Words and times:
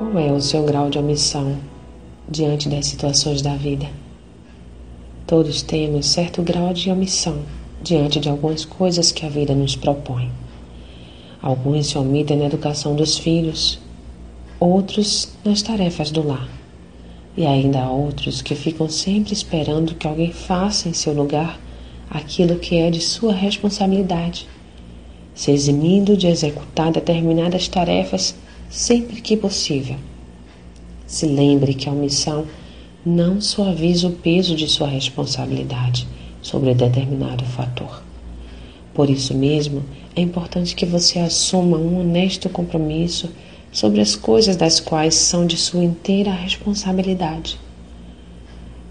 o 0.00 0.40
seu 0.40 0.62
grau 0.62 0.88
de 0.88 0.96
omissão 0.96 1.58
diante 2.28 2.68
das 2.68 2.86
situações 2.86 3.42
da 3.42 3.56
vida? 3.56 3.90
Todos 5.26 5.60
temos 5.60 6.06
certo 6.06 6.40
grau 6.40 6.72
de 6.72 6.88
omissão 6.88 7.40
diante 7.82 8.20
de 8.20 8.28
algumas 8.28 8.64
coisas 8.64 9.10
que 9.10 9.26
a 9.26 9.28
vida 9.28 9.56
nos 9.56 9.74
propõe. 9.74 10.30
Alguns 11.42 11.88
se 11.88 11.98
omitem 11.98 12.36
na 12.36 12.46
educação 12.46 12.94
dos 12.94 13.18
filhos, 13.18 13.80
outros 14.60 15.36
nas 15.44 15.62
tarefas 15.62 16.12
do 16.12 16.24
lar. 16.24 16.48
E 17.36 17.44
ainda 17.44 17.82
há 17.82 17.90
outros 17.90 18.40
que 18.40 18.54
ficam 18.54 18.88
sempre 18.88 19.32
esperando 19.32 19.96
que 19.96 20.06
alguém 20.06 20.32
faça 20.32 20.88
em 20.88 20.92
seu 20.92 21.12
lugar 21.12 21.58
aquilo 22.08 22.56
que 22.56 22.76
é 22.76 22.88
de 22.88 23.00
sua 23.00 23.32
responsabilidade, 23.32 24.46
se 25.34 25.50
eximindo 25.50 26.16
de 26.16 26.28
executar 26.28 26.92
determinadas 26.92 27.66
tarefas 27.66 28.34
sempre 28.68 29.20
que 29.20 29.36
possível. 29.36 29.96
Se 31.06 31.26
lembre 31.26 31.74
que 31.74 31.88
a 31.88 31.92
omissão 31.92 32.46
não 33.04 33.40
suaviza 33.40 34.08
o 34.08 34.12
peso 34.12 34.54
de 34.54 34.68
sua 34.68 34.88
responsabilidade 34.88 36.06
sobre 36.42 36.74
determinado 36.74 37.44
fator. 37.44 38.02
Por 38.92 39.08
isso 39.08 39.34
mesmo, 39.34 39.84
é 40.14 40.20
importante 40.20 40.74
que 40.74 40.84
você 40.84 41.18
assuma 41.18 41.78
um 41.78 42.00
honesto 42.00 42.48
compromisso 42.48 43.30
sobre 43.70 44.00
as 44.00 44.16
coisas 44.16 44.56
das 44.56 44.80
quais 44.80 45.14
são 45.14 45.46
de 45.46 45.56
sua 45.56 45.84
inteira 45.84 46.32
responsabilidade. 46.32 47.58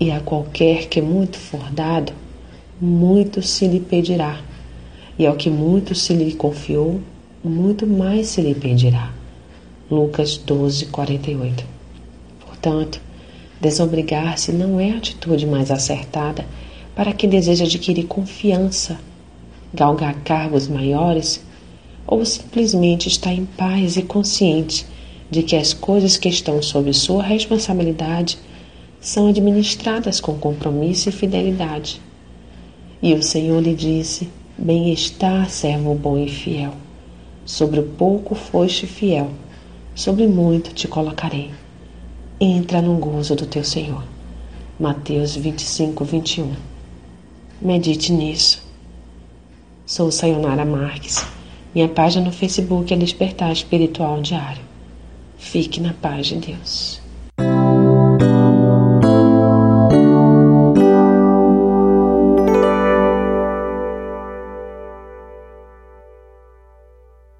E 0.00 0.10
a 0.10 0.20
qualquer 0.20 0.88
que 0.88 1.00
muito 1.00 1.38
for 1.38 1.70
dado, 1.70 2.12
muito 2.80 3.40
se 3.40 3.68
lhe 3.68 3.78
pedirá. 3.78 4.40
E 5.18 5.26
ao 5.26 5.36
que 5.36 5.48
muito 5.48 5.94
se 5.94 6.12
lhe 6.12 6.34
confiou, 6.34 7.00
muito 7.44 7.86
mais 7.86 8.26
se 8.26 8.40
lhe 8.40 8.54
pedirá. 8.54 9.12
Lucas 9.90 10.36
12, 10.36 10.86
48. 10.86 11.64
Portanto, 12.46 13.00
desobrigar-se 13.60 14.52
não 14.52 14.80
é 14.80 14.92
a 14.92 14.96
atitude 14.96 15.46
mais 15.46 15.70
acertada 15.70 16.46
para 16.94 17.12
quem 17.12 17.28
deseja 17.28 17.64
adquirir 17.64 18.04
confiança, 18.04 18.98
galgar 19.72 20.14
cargos 20.22 20.68
maiores 20.68 21.44
ou 22.06 22.24
simplesmente 22.24 23.08
está 23.08 23.32
em 23.32 23.44
paz 23.44 23.96
e 23.96 24.02
consciente 24.02 24.86
de 25.30 25.42
que 25.42 25.56
as 25.56 25.72
coisas 25.72 26.16
que 26.16 26.28
estão 26.28 26.60
sob 26.60 26.92
sua 26.92 27.22
responsabilidade 27.22 28.38
são 29.00 29.28
administradas 29.28 30.20
com 30.20 30.38
compromisso 30.38 31.08
e 31.08 31.12
fidelidade. 31.12 32.00
E 33.02 33.14
o 33.14 33.22
Senhor 33.22 33.60
lhe 33.60 33.74
disse: 33.74 34.28
Bem 34.56 34.92
está, 34.92 35.44
servo 35.46 35.94
bom 35.94 36.18
e 36.18 36.28
fiel. 36.28 36.74
Sobre 37.44 37.80
o 37.80 37.82
pouco 37.82 38.34
foste 38.34 38.86
fiel, 38.86 39.30
sobre 39.94 40.26
muito 40.26 40.72
te 40.72 40.88
colocarei. 40.88 41.50
Entra 42.40 42.80
no 42.80 42.96
gozo 42.96 43.34
do 43.36 43.46
teu 43.46 43.64
Senhor. 43.64 44.04
Mateus 44.78 45.36
25, 45.36 46.04
21. 46.04 46.52
Medite 47.60 48.12
nisso. 48.12 48.62
Sou 49.86 50.10
Sayonara 50.10 50.64
Marques 50.64 51.24
minha 51.74 51.88
página 51.88 52.26
no 52.26 52.32
Facebook 52.32 52.92
é 52.92 52.96
Despertar 52.98 53.50
Espiritual 53.50 54.20
Diário. 54.20 54.60
Fique 55.38 55.80
na 55.80 55.94
paz 55.94 56.26
de 56.26 56.36
Deus. 56.36 57.01